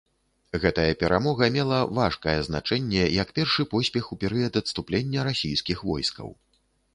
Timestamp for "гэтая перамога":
0.61-1.49